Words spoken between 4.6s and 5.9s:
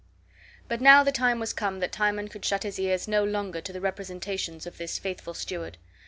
of this faithful steward.